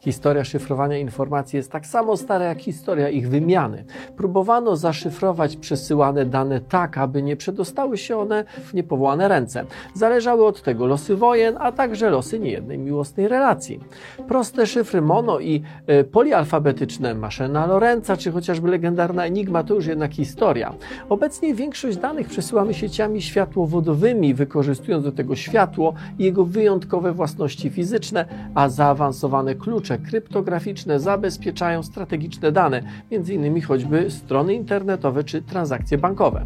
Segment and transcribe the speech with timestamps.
[0.00, 3.84] Historia szyfrowania informacji jest tak samo stara jak historia ich wymiany.
[4.16, 9.64] Próbowano zaszyfrować przesyłane dane tak, aby nie przedostały się one w niepowołane ręce.
[9.94, 13.80] Zależały od tego losy wojen, a także losy niejednej miłosnej relacji.
[14.28, 15.62] Proste szyfry mono i
[16.00, 20.74] y, polialfabetyczne maszyna Lorenza, czy chociażby legendarna Enigma to już jednak historia.
[21.08, 28.24] Obecnie większość danych przesyłamy sieciami światłowodowymi, wykorzystując do tego światło i jego wyjątkowe własności fizyczne,
[28.54, 33.62] a zaawansowane klucze kryptograficzne zabezpieczają strategiczne dane, m.in.
[33.62, 36.44] choćby strony internetowe czy transakcje bankowe.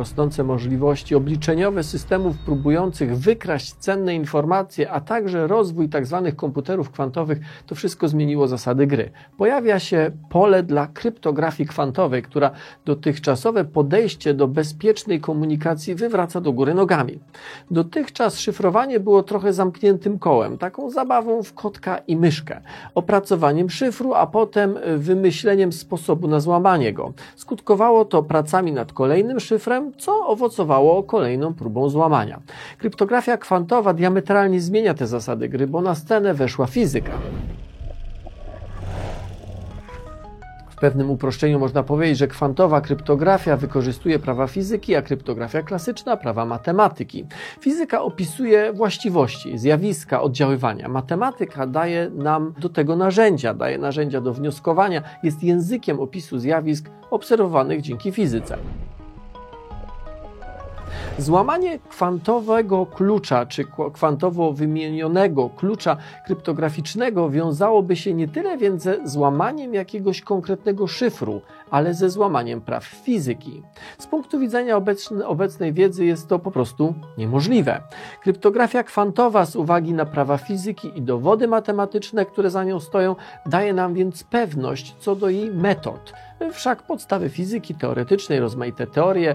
[0.00, 6.22] Rosnące możliwości obliczeniowe systemów próbujących wykraść cenne informacje, a także rozwój tzw.
[6.24, 9.10] Tak komputerów kwantowych, to wszystko zmieniło zasady gry.
[9.38, 12.50] Pojawia się pole dla kryptografii kwantowej, która
[12.84, 17.20] dotychczasowe podejście do bezpiecznej komunikacji wywraca do góry nogami.
[17.70, 22.60] Dotychczas szyfrowanie było trochę zamkniętym kołem, taką zabawą w kotka i myszkę,
[22.94, 27.12] opracowaniem szyfru, a potem wymyśleniem sposobu na złamanie go.
[27.36, 32.40] Skutkowało to pracami nad kolejnym szyfrem, co owocowało kolejną próbą złamania.
[32.78, 37.12] Kryptografia kwantowa diametralnie zmienia te zasady gry, bo na scenę weszła fizyka.
[40.70, 46.44] W pewnym uproszczeniu można powiedzieć, że kwantowa kryptografia wykorzystuje prawa fizyki, a kryptografia klasyczna prawa
[46.44, 47.24] matematyki.
[47.60, 50.88] Fizyka opisuje właściwości, zjawiska, oddziaływania.
[50.88, 57.80] Matematyka daje nam do tego narzędzia, daje narzędzia do wnioskowania, jest językiem opisu zjawisk obserwowanych
[57.80, 58.56] dzięki fizyce.
[61.20, 69.74] Złamanie kwantowego klucza, czy kwantowo wymienionego klucza kryptograficznego wiązałoby się nie tyle więc ze złamaniem
[69.74, 71.40] jakiegoś konkretnego szyfru,
[71.70, 73.62] ale ze złamaniem praw fizyki.
[73.98, 74.80] Z punktu widzenia
[75.26, 77.80] obecnej, wiedzy jest to po prostu niemożliwe.
[78.22, 83.16] Kryptografia kwantowa z uwagi na prawa fizyki i dowody matematyczne, które za nią stoją,
[83.46, 86.12] daje nam więc pewność co do jej metod.
[86.52, 89.34] Wszak podstawy fizyki teoretycznej, rozmaite teorie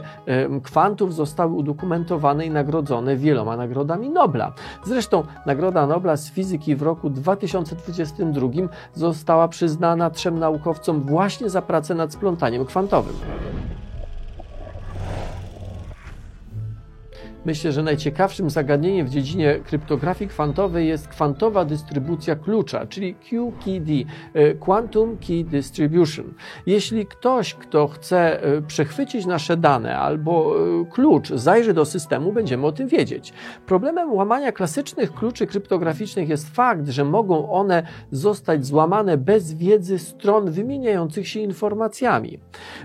[0.64, 4.54] kwantów zostały udokumentowane i nagrodzone wieloma nagrodami Nobla.
[4.86, 8.48] Zresztą Nagroda Nobla z fizyki w roku 2022
[8.94, 13.14] została przyznana trzem naukowcom właśnie za pracę nad splątaniem kwantowym.
[17.46, 23.92] Myślę, że najciekawszym zagadnieniem w dziedzinie kryptografii kwantowej jest kwantowa dystrybucja klucza, czyli QKD,
[24.34, 26.34] e, Quantum Key Distribution.
[26.66, 32.68] Jeśli ktoś, kto chce e, przechwycić nasze dane albo e, klucz, zajrzy do systemu, będziemy
[32.68, 33.34] o tym wiedzieć.
[33.66, 40.52] Problemem łamania klasycznych kluczy kryptograficznych jest fakt, że mogą one zostać złamane bez wiedzy stron
[40.52, 42.40] wymieniających się informacjami.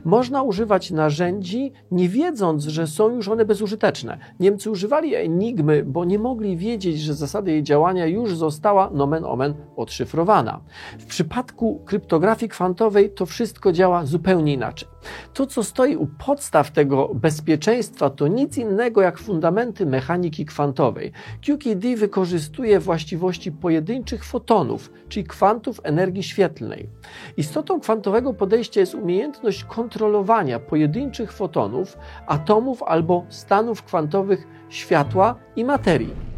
[0.04, 4.18] Można używać narzędzi, nie wiedząc, że są już one bezużyteczne.
[4.40, 9.24] Nie Niemcy używali enigmy, bo nie mogli wiedzieć, że zasada jej działania już została nomen
[9.24, 10.60] omen odszyfrowana.
[10.98, 14.88] W przypadku kryptografii kwantowej to wszystko działa zupełnie inaczej.
[15.34, 21.12] To, co stoi u podstaw tego bezpieczeństwa, to nic innego jak fundamenty mechaniki kwantowej.
[21.46, 26.88] QKD wykorzystuje właściwości pojedynczych fotonów, czyli kwantów energii świetlnej.
[27.36, 36.30] Istotą kwantowego podejścia jest umiejętność kontrolowania pojedynczych fotonów, atomów albo stanów kwantowych światła i materii.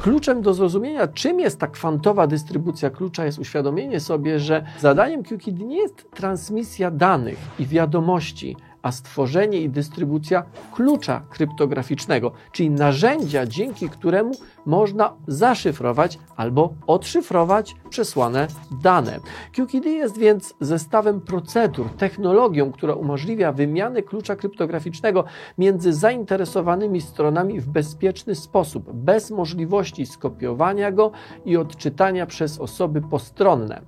[0.00, 5.64] Kluczem do zrozumienia, czym jest ta kwantowa dystrybucja klucza, jest uświadomienie sobie, że zadaniem QKD
[5.64, 13.88] nie jest transmisja danych i wiadomości, a stworzenie i dystrybucja klucza kryptograficznego, czyli narzędzia, dzięki
[13.88, 14.32] któremu
[14.66, 18.46] można zaszyfrować albo odszyfrować przesłane
[18.82, 19.20] dane.
[19.56, 25.24] QKD jest więc zestawem procedur, technologią, która umożliwia wymianę klucza kryptograficznego
[25.58, 31.10] między zainteresowanymi stronami w bezpieczny sposób, bez możliwości skopiowania go
[31.44, 33.82] i odczytania przez osoby postronne.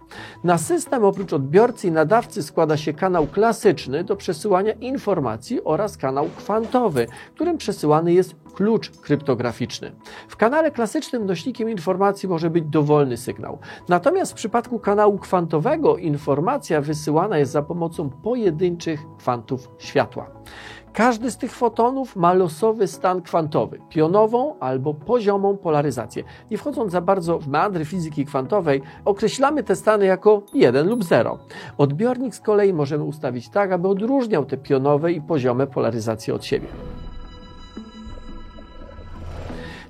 [0.44, 6.28] Na system oprócz odbiorcy i nadawcy składa się kanał klasyczny do przesyłania informacji oraz kanał
[6.36, 9.92] kwantowy, którym przesyłany jest klucz kryptograficzny.
[10.28, 13.58] W kanale klasycznym nośnikiem informacji może być dowolny sygnał.
[13.88, 20.30] Natomiast w przypadku kanału kwantowego informacja wysyłana jest za pomocą pojedynczych kwantów światła.
[20.96, 26.24] Każdy z tych fotonów ma losowy stan kwantowy, pionową albo poziomą polaryzację.
[26.50, 31.38] Nie wchodząc za bardzo w meandry fizyki kwantowej, określamy te stany jako 1 lub 0.
[31.78, 36.68] Odbiornik z kolei możemy ustawić tak, aby odróżniał te pionowe i poziome polaryzacje od siebie.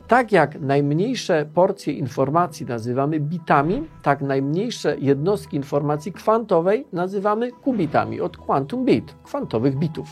[0.08, 8.36] Tak jak najmniejsze porcje informacji nazywamy bitami, tak najmniejsze jednostki informacji kwantowej nazywamy kubitami od
[8.36, 10.08] quantum bit, kwantowych bitów.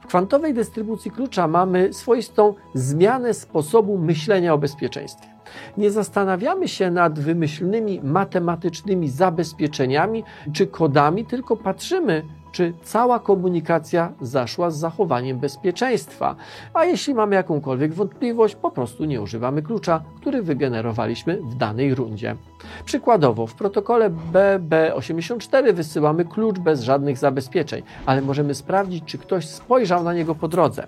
[0.00, 5.28] W kwantowej dystrybucji klucza mamy swoistą zmianę sposobu myślenia o bezpieczeństwie.
[5.76, 12.22] Nie zastanawiamy się nad wymyślnymi matematycznymi zabezpieczeniami czy kodami, tylko patrzymy
[12.52, 16.36] czy cała komunikacja zaszła z zachowaniem bezpieczeństwa.
[16.74, 22.36] A jeśli mamy jakąkolwiek wątpliwość, po prostu nie używamy klucza, który wygenerowaliśmy w danej rundzie.
[22.84, 30.04] Przykładowo, w protokole BB84 wysyłamy klucz bez żadnych zabezpieczeń, ale możemy sprawdzić, czy ktoś spojrzał
[30.04, 30.86] na niego po drodze.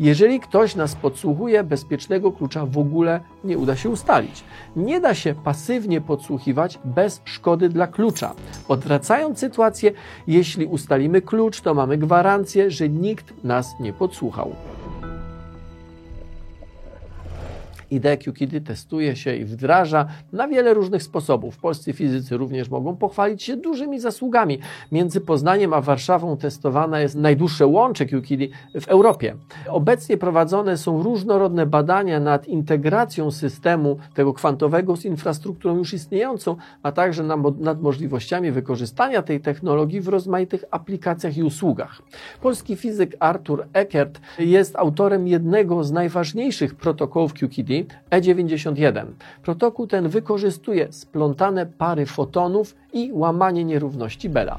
[0.00, 4.44] Jeżeli ktoś nas podsłuchuje, bezpiecznego klucza w ogóle nie uda się ustalić.
[4.76, 8.34] Nie da się pasywnie podsłuchiwać bez szkody dla klucza.
[8.68, 9.92] Odwracając sytuację,
[10.26, 14.52] jeśli ustalimy ustalimy klucz, to mamy gwarancję, że nikt nas nie podsłuchał.
[17.90, 21.58] Ideę QKID testuje się i wdraża na wiele różnych sposobów.
[21.58, 24.58] Polscy fizycy również mogą pochwalić się dużymi zasługami.
[24.92, 29.36] Między Poznaniem a Warszawą testowane jest najdłuższe łącze QKID w Europie.
[29.68, 36.92] Obecnie prowadzone są różnorodne badania nad integracją systemu tego kwantowego z infrastrukturą już istniejącą, a
[36.92, 37.22] także
[37.58, 42.02] nad możliwościami wykorzystania tej technologii w rozmaitych aplikacjach i usługach.
[42.40, 47.32] Polski fizyk Arthur Eckert jest autorem jednego z najważniejszych protokołów
[47.84, 49.06] QKID, E91.
[49.42, 54.58] Protokół ten wykorzystuje splątane pary fotonów i łamanie nierówności Bella.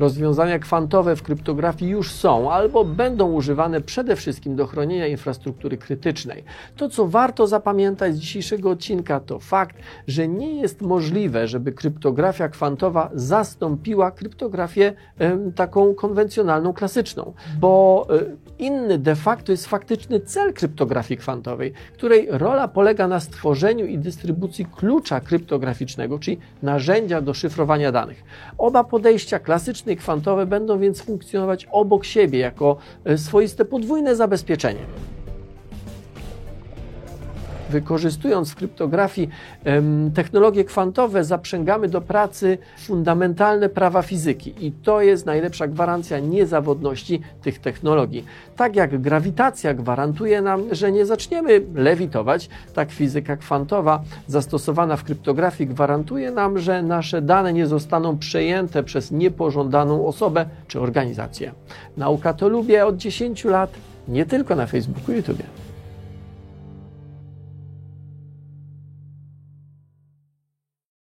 [0.00, 6.44] Rozwiązania kwantowe w kryptografii już są albo będą używane przede wszystkim do chronienia infrastruktury krytycznej.
[6.76, 9.76] To, co warto zapamiętać z dzisiejszego odcinka, to fakt,
[10.06, 18.36] że nie jest możliwe, żeby kryptografia kwantowa zastąpiła kryptografię y, taką konwencjonalną, klasyczną, bo y,
[18.58, 24.66] inny de facto jest faktyczny cel kryptografii kwantowej, której rola polega na stworzeniu i dystrybucji
[24.76, 28.24] klucza kryptograficznego, czyli narzędzia do szyfrowania danych.
[28.58, 29.38] Oba podejścia
[29.96, 34.80] kwantowe będą więc funkcjonować obok siebie jako e, swoiste podwójne zabezpieczenie
[37.70, 39.28] wykorzystując w kryptografii
[40.14, 47.58] technologie kwantowe, zaprzęgamy do pracy fundamentalne prawa fizyki i to jest najlepsza gwarancja niezawodności tych
[47.58, 48.24] technologii.
[48.56, 55.70] Tak jak grawitacja gwarantuje nam, że nie zaczniemy lewitować, tak fizyka kwantowa zastosowana w kryptografii
[55.70, 61.52] gwarantuje nam, że nasze dane nie zostaną przejęte przez niepożądaną osobę czy organizację.
[61.96, 63.70] Nauka to lubię od 10 lat,
[64.08, 65.69] nie tylko na Facebooku i YouTube.